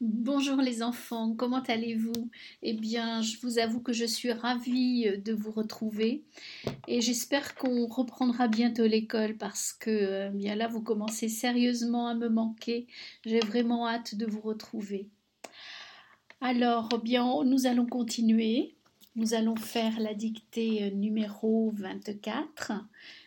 [0.00, 2.30] Bonjour les enfants, comment allez-vous?
[2.62, 6.22] Eh bien, je vous avoue que je suis ravie de vous retrouver
[6.86, 12.14] et j'espère qu'on reprendra bientôt l'école parce que euh, bien là, vous commencez sérieusement à
[12.14, 12.86] me manquer.
[13.24, 15.08] J'ai vraiment hâte de vous retrouver.
[16.40, 18.76] Alors, bien, nous allons continuer.
[19.16, 22.70] Nous allons faire la dictée numéro 24.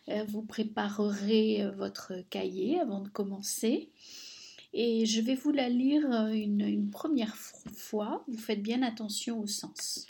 [0.07, 3.89] Euh, vous préparerez votre cahier avant de commencer
[4.73, 8.23] et je vais vous la lire euh, une, première fois.
[8.27, 10.07] Vous faites bien attention au sens.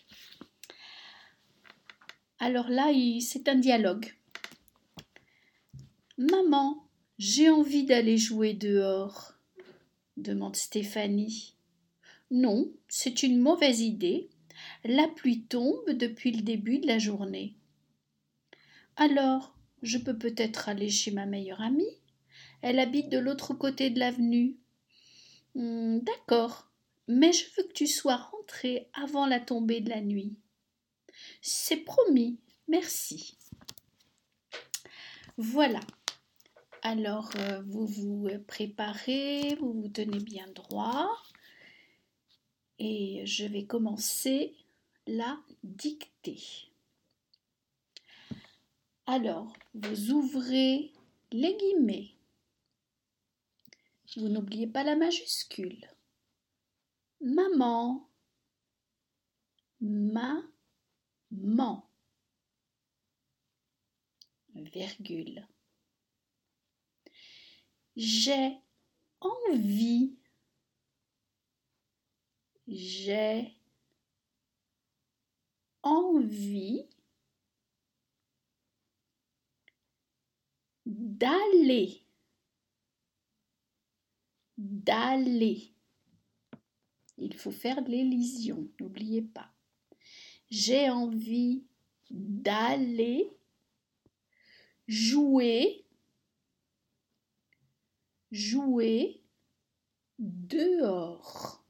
[2.39, 2.91] Alors là,
[3.21, 4.13] c'est un dialogue.
[6.17, 6.85] Maman,
[7.17, 9.33] j'ai envie d'aller jouer dehors,
[10.17, 11.55] demande Stéphanie.
[12.29, 14.29] Non, c'est une mauvaise idée.
[14.83, 17.55] La pluie tombe depuis le début de la journée.
[18.95, 22.00] Alors, je peux peut-être aller chez ma meilleure amie
[22.61, 24.57] elle habite de l'autre côté de l'avenue.
[25.55, 26.71] Hmm, d'accord,
[27.07, 30.35] mais je veux que tu sois rentré avant la tombée de la nuit.
[31.41, 33.37] C'est promis, merci.
[35.37, 35.79] Voilà.
[36.83, 41.09] Alors, euh, vous vous préparez, vous vous tenez bien droit.
[42.79, 44.55] Et je vais commencer
[45.05, 46.41] la dictée.
[49.05, 50.91] Alors, vous ouvrez
[51.31, 52.15] les guillemets.
[54.17, 55.89] Vous n'oubliez pas la majuscule.
[57.21, 58.09] Maman.
[59.79, 60.51] Maman.
[64.53, 65.47] Virgule.
[67.95, 68.57] J'ai
[69.21, 70.17] envie.
[72.67, 73.55] J'ai
[75.83, 76.85] envie
[80.85, 82.03] d'aller
[84.61, 85.73] d'aller.
[87.17, 89.51] Il faut faire l'élision, n'oubliez pas.
[90.49, 91.63] J'ai envie
[92.09, 93.31] d'aller
[94.87, 95.85] jouer,
[98.31, 99.23] jouer
[100.19, 101.63] dehors.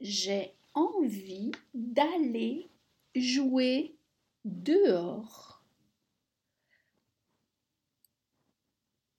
[0.00, 2.68] J'ai envie d'aller
[3.14, 3.96] jouer
[4.44, 5.53] dehors.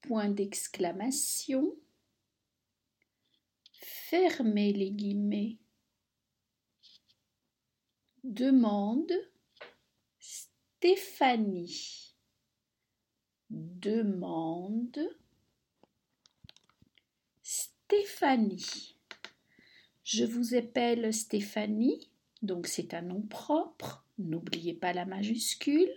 [0.07, 1.75] Point d'exclamation,
[3.73, 5.57] fermez les guillemets.
[8.23, 9.13] Demande
[10.19, 12.15] Stéphanie.
[13.49, 14.99] Demande
[17.43, 18.97] Stéphanie.
[20.03, 22.09] Je vous appelle Stéphanie,
[22.41, 24.05] donc c'est un nom propre.
[24.17, 25.93] N'oubliez pas la majuscule.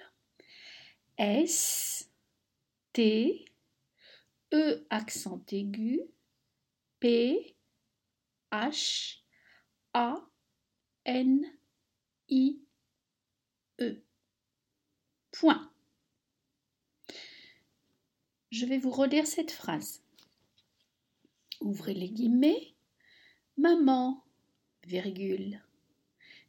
[1.17, 2.11] S
[2.93, 3.45] T
[4.53, 6.01] E accent aigu,
[7.01, 7.55] P,
[8.51, 9.23] H,
[9.93, 10.17] A,
[11.05, 11.45] N,
[12.31, 12.59] I,
[13.81, 14.03] E.
[15.33, 15.71] Point.
[18.51, 20.03] Je vais vous relire cette phrase.
[21.61, 22.75] Ouvrez les guillemets.
[23.59, 24.25] Maman,
[24.85, 25.63] virgule.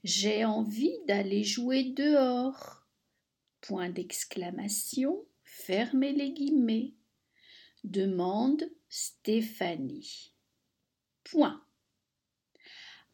[0.05, 2.85] J'ai envie d'aller jouer dehors.
[3.61, 5.25] Point d'exclamation.
[5.43, 6.93] Fermez les guillemets
[7.83, 10.33] demande Stéphanie.
[11.23, 11.65] Point.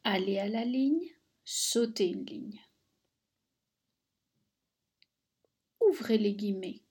[0.03, 1.09] Allez à la ligne,
[1.43, 2.61] sautez une ligne.
[5.79, 6.81] Ouvrez les guillemets.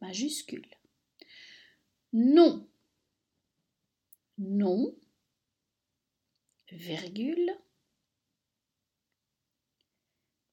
[0.00, 0.68] Majuscule.
[2.12, 2.68] Non.
[4.38, 4.96] Non.
[6.70, 7.56] Virgule.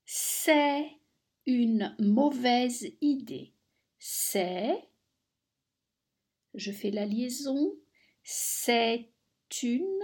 [0.06, 1.00] C'est
[1.46, 3.54] une mauvaise idée.
[3.98, 4.89] C'est
[6.54, 7.76] je fais la liaison,
[8.24, 9.10] c'est
[9.64, 10.04] une,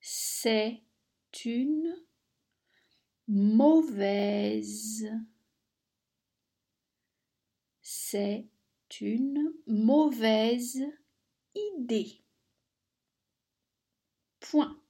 [0.00, 0.82] c'est
[1.44, 1.94] une
[3.28, 5.10] mauvaise,
[7.82, 8.48] c'est
[9.00, 10.84] une mauvaise
[11.54, 12.22] idée.
[14.40, 14.80] Point.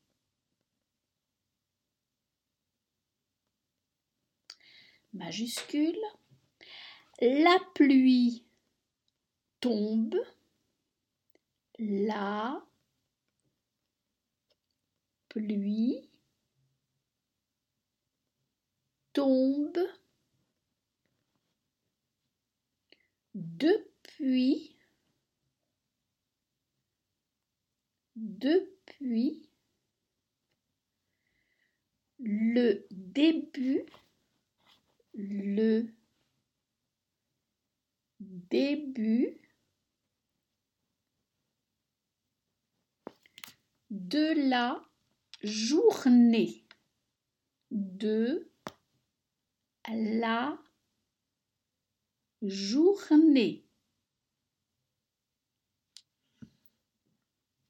[5.15, 5.97] Majuscule.
[7.23, 8.46] La pluie
[9.61, 10.17] tombe,
[11.79, 12.65] la
[15.29, 16.09] pluie
[19.13, 19.79] tombe
[23.35, 24.77] depuis
[28.17, 29.49] depuis
[32.19, 33.85] le début
[35.15, 35.87] le
[38.21, 39.39] début
[43.97, 44.83] de la
[45.43, 46.67] journée,
[47.71, 48.51] de
[49.89, 50.59] la
[52.43, 53.65] journée.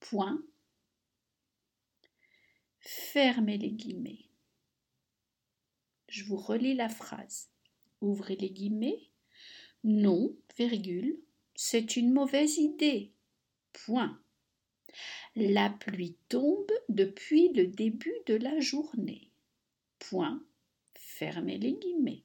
[0.00, 0.42] Point.
[2.80, 4.28] Fermez les guillemets.
[6.08, 7.50] Je vous relis la phrase.
[8.00, 9.10] Ouvrez les guillemets.
[9.84, 11.20] Non, virgule,
[11.54, 13.14] c'est une mauvaise idée.
[13.72, 14.20] Point.
[15.38, 19.30] La pluie tombe depuis le début de la journée.
[19.98, 20.42] Point.
[20.94, 22.24] Fermez les guillemets.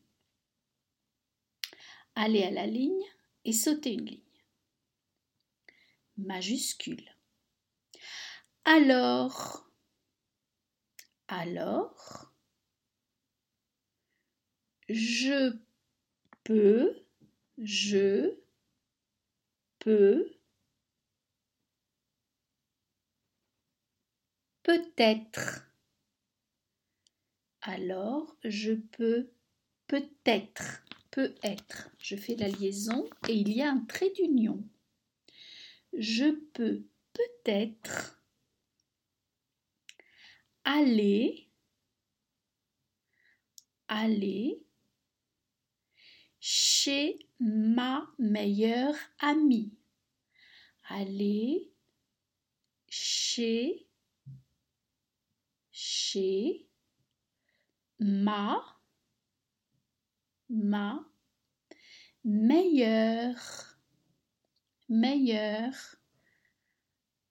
[2.16, 3.04] Allez à la ligne
[3.44, 4.22] et sautez une ligne.
[6.16, 7.14] Majuscule.
[8.64, 9.70] Alors,
[11.28, 12.32] alors,
[14.88, 15.58] je
[16.46, 16.96] peux,
[17.58, 18.38] je
[19.80, 20.32] peux,
[24.72, 25.66] peut-être.
[27.62, 29.30] Alors, je peux
[29.88, 31.90] peut-être, peut être.
[32.00, 34.64] Je fais la liaison et il y a un trait d'union.
[35.92, 38.24] Je peux peut-être
[40.64, 41.50] aller,
[43.90, 44.66] aller
[46.40, 49.74] chez ma meilleure amie.
[50.88, 51.74] Aller
[52.88, 53.86] chez,
[58.00, 58.62] ma,
[60.50, 61.06] ma
[62.24, 63.78] meilleure,
[64.90, 65.96] meilleure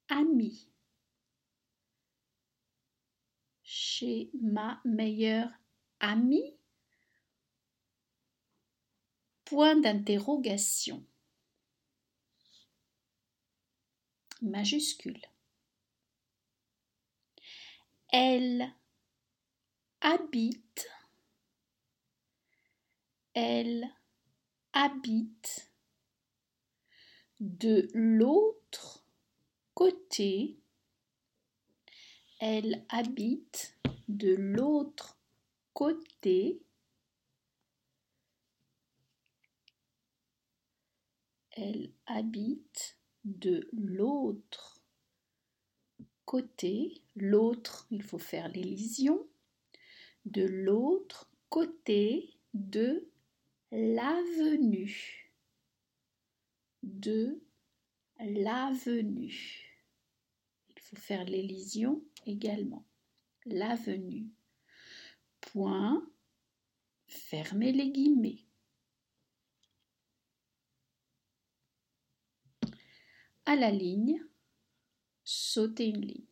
[0.09, 0.67] amie.
[3.63, 5.51] Chez ma meilleure
[6.01, 6.57] amie
[9.45, 11.05] Point d'interrogation.
[14.43, 15.30] Majuscule.
[18.13, 18.73] Elle
[20.01, 20.89] habite.
[23.35, 23.89] Elle
[24.73, 25.73] habite
[27.39, 29.05] de l'autre
[29.75, 30.59] côté.
[32.41, 33.79] Elle habite
[34.09, 35.19] de l'autre
[35.73, 36.61] côté
[41.53, 44.70] elle habite de l'autre
[46.25, 49.27] côté, l'autre, il faut faire l'élision,
[50.25, 53.09] de l'autre côté de
[53.71, 55.33] l'avenue,
[56.83, 57.41] de
[58.19, 59.83] l'avenue.
[60.69, 62.85] Il faut faire l'élision également.
[63.47, 64.29] L'avenue.
[65.41, 66.07] Point.
[67.07, 68.45] Fermez les guillemets.
[73.51, 74.23] à la ligne,
[75.31, 76.25] sautez une ligne.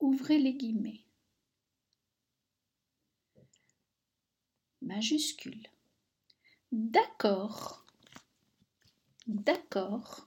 [0.00, 1.04] Ouvrez les guillemets.
[4.80, 5.68] Majuscule.
[6.72, 7.84] D'accord.
[9.26, 10.26] D'accord.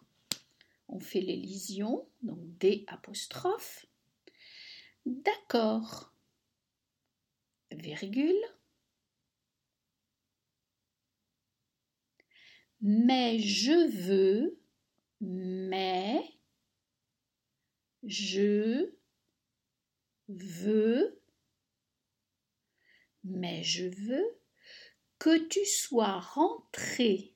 [0.90, 3.88] On fait l'élision, donc D apostrophe.
[5.08, 6.14] D'accord.
[7.72, 8.53] Virgule.
[12.84, 14.60] Mais je veux,
[15.22, 16.22] mais
[18.04, 18.92] je
[20.28, 21.22] veux,
[23.24, 24.38] mais je veux
[25.18, 27.34] que tu sois rentré,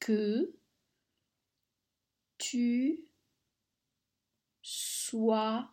[0.00, 0.52] que
[2.38, 3.04] tu
[4.62, 5.70] sois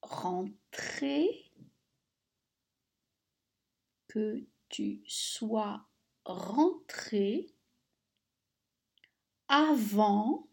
[0.00, 1.52] rentré,
[4.06, 5.87] que tu sois
[6.28, 7.54] rentrer
[9.48, 10.48] avant,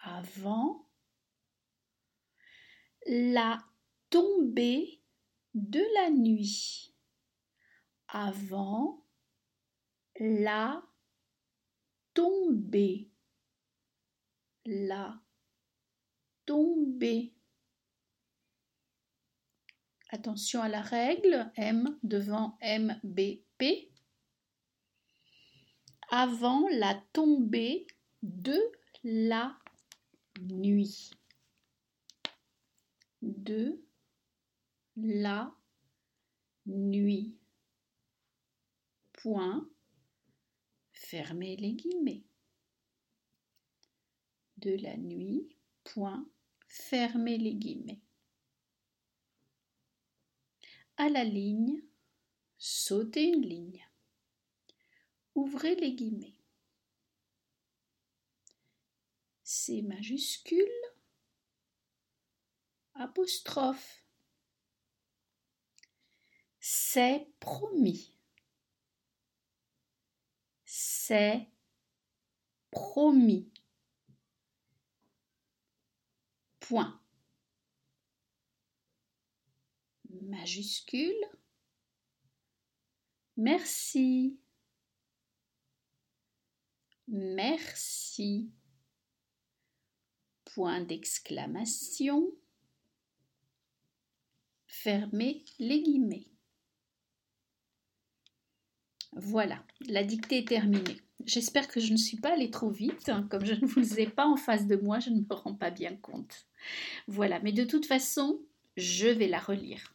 [0.00, 0.90] avant
[3.06, 3.64] la
[4.10, 5.00] tombée
[5.54, 6.94] de la nuit,
[8.08, 9.06] avant
[10.18, 10.82] la
[12.14, 13.10] tombée,
[14.64, 15.22] la
[16.44, 17.34] tombée.
[20.10, 22.58] Attention à la règle, M devant
[26.10, 27.86] Avant la tombée
[28.22, 28.56] de
[29.04, 29.58] la
[30.40, 31.10] nuit.
[33.22, 33.80] De
[34.96, 35.54] la
[36.66, 37.36] nuit.
[39.12, 39.68] Point.
[40.92, 42.24] Fermez les guillemets.
[44.58, 45.48] De la nuit.
[45.84, 46.26] Point.
[46.68, 48.00] Fermez les guillemets
[50.98, 51.80] à la ligne,
[52.58, 53.88] sautez une ligne.
[55.34, 56.34] Ouvrez les guillemets.
[59.44, 60.68] C majuscule,
[62.94, 64.04] apostrophe.
[66.60, 68.12] C'est promis.
[70.64, 71.48] C'est
[72.70, 73.50] promis.
[76.60, 77.00] Point.
[80.10, 81.37] Majuscule.
[83.38, 84.36] Merci.
[87.06, 88.50] Merci.
[90.44, 92.32] Point d'exclamation.
[94.66, 96.26] Fermez les guillemets.
[99.12, 101.00] Voilà, la dictée est terminée.
[101.24, 103.08] J'espère que je ne suis pas allée trop vite.
[103.08, 103.26] Hein.
[103.30, 105.70] Comme je ne vous ai pas en face de moi, je ne me rends pas
[105.70, 106.48] bien compte.
[107.06, 108.40] Voilà, mais de toute façon,
[108.78, 109.92] je vais la relire.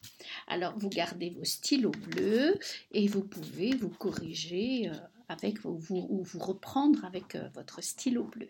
[0.47, 2.59] Alors, vous gardez vos stylos bleus
[2.91, 4.93] et vous pouvez vous corriger euh,
[5.29, 8.49] avec vous, ou vous reprendre avec euh, votre stylo bleu.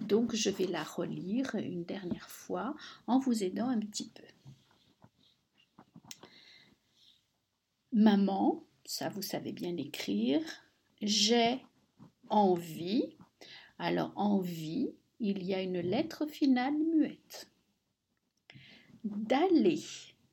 [0.00, 2.74] Donc, je vais la relire une dernière fois
[3.06, 4.24] en vous aidant un petit peu.
[7.92, 10.42] Maman, ça vous savez bien l'écrire,
[11.00, 11.64] j'ai
[12.28, 13.16] envie.
[13.78, 14.90] Alors, envie,
[15.20, 17.48] il y a une lettre finale muette.
[19.04, 19.82] D'aller,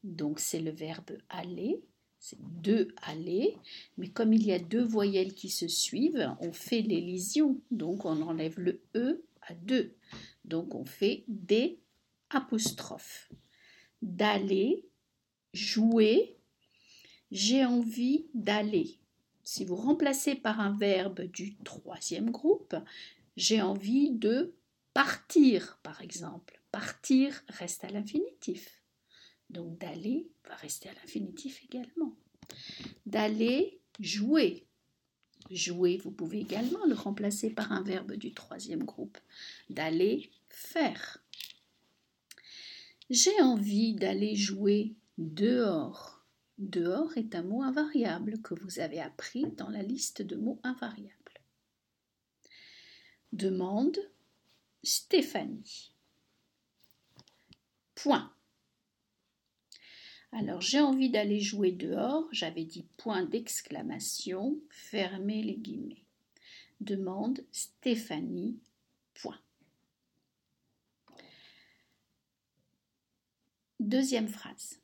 [0.03, 1.81] donc c'est le verbe aller,
[2.19, 3.55] c'est deux aller,
[3.97, 8.21] mais comme il y a deux voyelles qui se suivent, on fait l'élision, donc on
[8.21, 9.95] enlève le E à deux.
[10.43, 11.79] Donc on fait des
[12.29, 13.31] apostrophes.
[14.01, 14.85] D'aller,
[15.53, 16.37] jouer,
[17.31, 18.99] j'ai envie d'aller.
[19.43, 22.75] Si vous remplacez par un verbe du troisième groupe,
[23.37, 24.55] j'ai envie de
[24.93, 26.61] partir, par exemple.
[26.75, 28.83] Partir reste à l'infinitif.
[29.49, 32.17] Donc d'aller va rester à l'infinitif également.
[33.05, 34.67] D'aller jouer.
[35.49, 39.17] Jouer, vous pouvez également le remplacer par un verbe du troisième groupe.
[39.69, 41.23] D'aller faire.
[43.09, 46.25] J'ai envie d'aller jouer dehors.
[46.57, 51.39] Dehors est un mot invariable que vous avez appris dans la liste de mots invariables.
[53.31, 53.97] Demande
[54.83, 55.94] Stéphanie.
[57.95, 58.31] Point.
[60.31, 66.03] Alors j'ai envie d'aller jouer dehors, j'avais dit point d'exclamation, fermez les guillemets.
[66.81, 68.59] Demande Stéphanie.
[69.13, 69.39] Point.
[73.79, 74.81] Deuxième phrase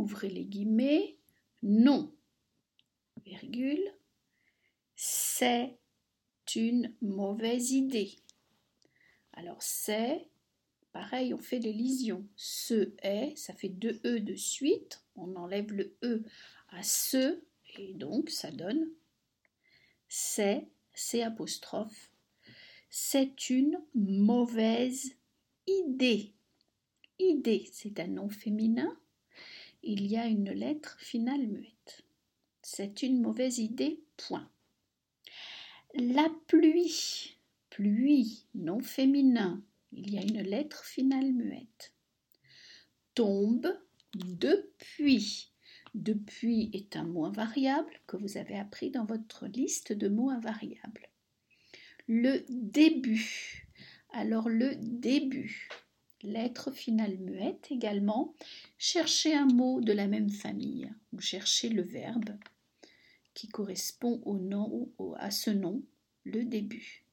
[0.00, 1.18] ouvrez les guillemets,
[1.62, 2.14] non,
[3.24, 3.84] virgule,
[4.96, 5.78] c'est
[6.54, 8.16] une mauvaise idée.
[9.34, 10.29] Alors c'est,
[10.92, 12.26] pareil, on fait l'élision.
[12.36, 16.24] Ce est, ça fait deux E de suite, on enlève le E
[16.68, 17.42] à ce,
[17.76, 18.88] et donc ça donne
[20.08, 22.10] c'est, c'est apostrophe.
[22.90, 25.12] C'est une mauvaise
[25.68, 26.32] idée.
[27.20, 28.98] Idée, c'est un nom féminin
[29.82, 32.04] il y a une lettre finale muette.
[32.62, 34.48] C'est une mauvaise idée, point.
[35.94, 37.38] La pluie,
[37.70, 41.94] pluie, non féminin, il y a une lettre finale muette.
[43.14, 43.68] Tombe
[44.14, 45.52] depuis.
[45.94, 51.08] Depuis est un mot invariable que vous avez appris dans votre liste de mots invariables.
[52.06, 53.68] Le début.
[54.12, 55.68] Alors le début
[56.22, 58.34] lettre finale muette également,
[58.76, 62.30] cherchez un mot de la même famille cherchez le verbe
[63.34, 65.82] qui correspond au nom ou à ce nom,
[66.24, 67.04] le début.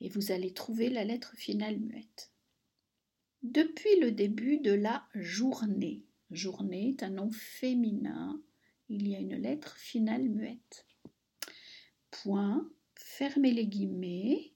[0.00, 2.30] Et vous allez trouver la lettre finale muette.
[3.42, 8.40] Depuis le début de la journée, journée est un nom féminin,
[8.88, 10.86] il y a une lettre finale muette.
[12.10, 14.52] Point, fermez les guillemets,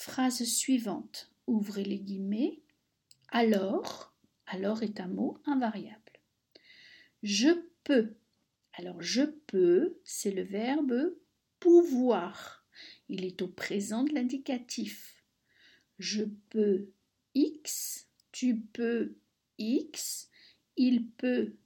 [0.00, 1.30] Phrase suivante.
[1.46, 2.62] Ouvrez les guillemets.
[3.28, 4.14] Alors,
[4.46, 6.00] alors est un mot invariable.
[7.22, 7.50] Je
[7.84, 8.14] peux.
[8.72, 11.14] Alors je peux, c'est le verbe
[11.58, 12.59] pouvoir.
[13.12, 15.24] Il est au présent de l'indicatif.
[15.98, 16.92] Je peux
[17.34, 19.16] X, tu peux
[19.58, 20.30] X,
[20.76, 21.56] il peut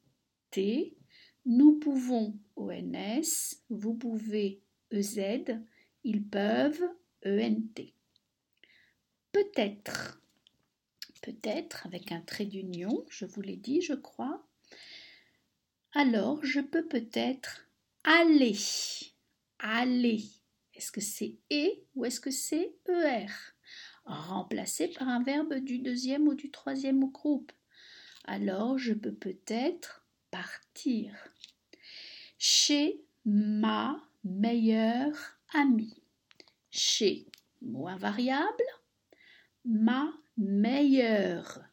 [0.51, 0.97] T,
[1.45, 5.21] nous pouvons ONS, vous pouvez EZ,
[6.03, 6.89] ils peuvent
[7.27, 7.93] ENT.
[9.31, 10.23] Peut-être,
[11.21, 14.49] peut-être avec un trait d'union, je vous l'ai dit, je crois.
[15.93, 17.69] Alors, je peux peut-être
[18.03, 18.57] aller.
[19.59, 20.23] Aller.
[20.85, 23.31] Est-ce que c'est et ou est-ce que c'est er
[24.05, 27.53] Remplacé par un verbe du deuxième ou du troisième groupe.
[28.25, 31.15] Alors, je peux peut-être partir.
[32.37, 36.03] Chez ma meilleure amie
[36.71, 37.25] chez,
[37.63, 38.65] mot invariable,
[39.65, 41.65] ma meilleure,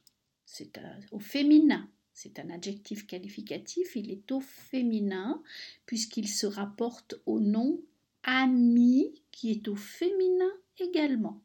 [0.46, 0.80] c'est
[1.12, 1.90] au féminin.
[2.14, 5.44] C'est un adjectif qualificatif, il est au féminin
[5.86, 7.82] puisqu'il se rapporte au nom
[8.24, 11.42] ami qui est au féminin également.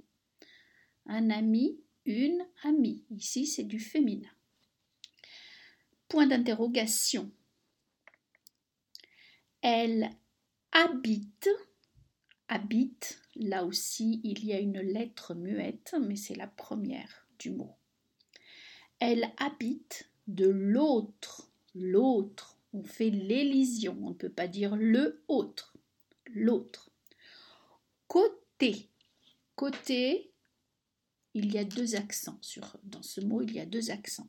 [1.06, 3.04] Un ami, une amie.
[3.10, 4.30] Ici, c'est du féminin.
[6.08, 7.30] Point d'interrogation.
[9.60, 10.10] Elle
[10.72, 11.48] habite.
[12.48, 17.74] Habite, là aussi, il y a une lettre muette, mais c'est la première du mot.
[19.00, 21.50] Elle habite de l'autre.
[21.74, 22.58] L'autre.
[22.72, 23.98] On fait l'élision.
[24.02, 25.75] On ne peut pas dire le autre.
[26.26, 26.90] L'autre.
[28.08, 28.90] Côté.
[29.54, 30.32] Côté,
[31.34, 32.38] il y a deux accents.
[32.40, 34.28] Sur, dans ce mot, il y a deux accents.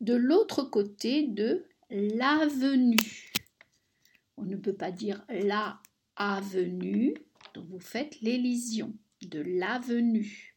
[0.00, 3.32] De l'autre côté de l'avenue.
[4.36, 5.80] On ne peut pas dire la
[6.16, 7.14] avenue,
[7.54, 10.56] donc vous faites l'élision de l'avenue.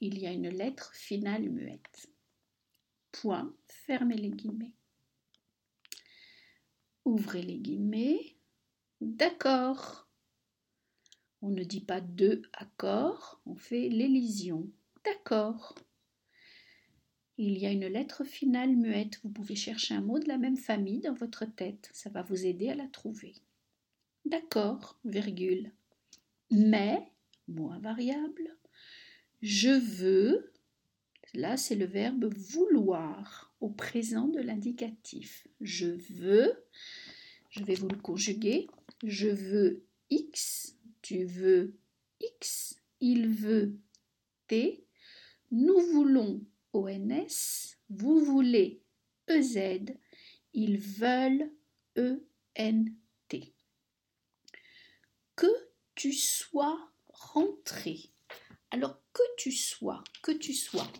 [0.00, 2.08] Il y a une lettre finale muette.
[3.12, 4.74] Point, fermez les guillemets.
[7.04, 8.36] Ouvrez les guillemets.
[9.02, 10.06] D'accord.
[11.40, 14.70] On ne dit pas de accord, on fait l'élision.
[15.04, 15.74] D'accord.
[17.36, 19.18] Il y a une lettre finale muette.
[19.24, 21.90] Vous pouvez chercher un mot de la même famille dans votre tête.
[21.92, 23.34] Ça va vous aider à la trouver.
[24.24, 25.72] D'accord, virgule.
[26.52, 27.10] Mais,
[27.48, 28.56] mot invariable.
[29.40, 30.52] Je veux,
[31.34, 35.48] là c'est le verbe vouloir au présent de l'indicatif.
[35.60, 36.54] Je veux,
[37.52, 38.66] je vais vous le conjuguer.
[39.04, 41.76] Je veux X, tu veux
[42.20, 43.78] X, il veut
[44.48, 44.84] T,
[45.50, 48.82] nous voulons ONS, vous voulez
[49.28, 49.80] EZ,
[50.54, 51.50] ils veulent
[51.96, 53.52] ENT.
[55.36, 55.46] Que
[55.94, 58.10] tu sois rentré.
[58.70, 60.90] Alors que tu sois, que tu sois,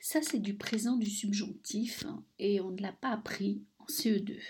[0.00, 4.40] ça c'est du présent du subjonctif hein, et on ne l'a pas appris en CE2.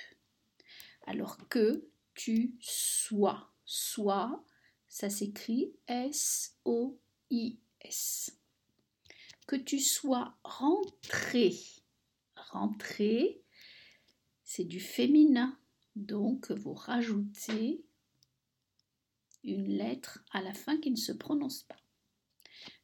[1.06, 4.44] Alors que tu sois, sois,
[4.88, 7.02] ça s'écrit S-O-I-S
[9.46, 11.54] que tu sois rentré.
[12.36, 13.42] Rentré,
[14.44, 15.58] c'est du féminin.
[15.94, 17.84] Donc, vous rajoutez
[19.44, 21.76] une lettre à la fin qui ne se prononce pas.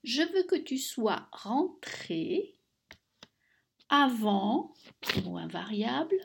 [0.04, 2.58] Je veux que tu sois rentré
[3.88, 4.74] avant,
[5.24, 6.18] mot invariable,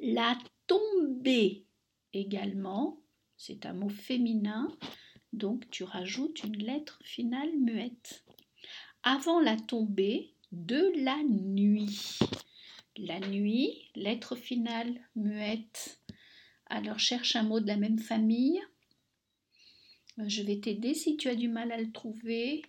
[0.00, 1.64] la tombée
[2.12, 3.00] également,
[3.36, 4.68] c'est un mot féminin,
[5.32, 8.24] donc tu rajoutes une lettre finale muette
[9.02, 12.18] avant la tombée de la nuit.
[12.96, 16.00] La nuit, lettre finale muette.
[16.66, 18.60] Alors cherche un mot de la même famille.
[20.18, 22.62] Je vais t'aider si tu as du mal à le trouver.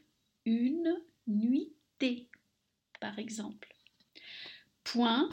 [0.45, 2.29] Une nuitée,
[2.99, 3.73] par exemple.
[4.83, 5.29] Point,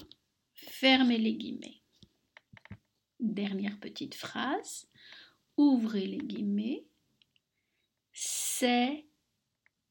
[0.54, 1.83] fermez les guillemets.
[3.20, 4.88] Dernière petite phrase.
[5.56, 6.84] Ouvrez les guillemets.
[8.12, 9.06] C'est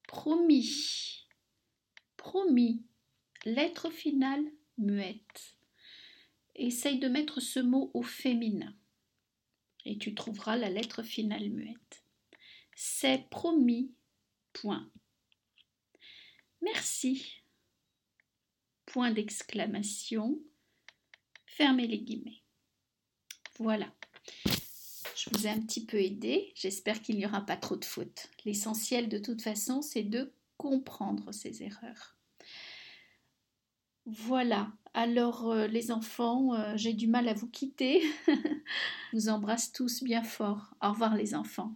[0.07, 1.27] promis,
[2.17, 2.85] promis,
[3.45, 4.43] lettre finale
[4.77, 5.57] muette.
[6.55, 8.73] Essaye de mettre ce mot au féminin
[9.85, 12.03] et tu trouveras la lettre finale muette.
[12.75, 13.93] C'est promis,
[14.53, 14.89] point.
[16.61, 17.43] Merci.
[18.85, 20.39] Point d'exclamation.
[21.45, 22.42] Fermez les guillemets.
[23.59, 23.87] Voilà.
[25.15, 26.51] Je vous ai un petit peu aidé.
[26.55, 28.29] J'espère qu'il n'y aura pas trop de fautes.
[28.45, 32.17] L'essentiel de toute façon, c'est de comprendre ces erreurs.
[34.05, 34.71] Voilà.
[34.93, 38.01] Alors euh, les enfants, euh, j'ai du mal à vous quitter.
[38.27, 38.33] je
[39.13, 40.73] vous embrasse tous bien fort.
[40.81, 41.75] Au revoir les enfants.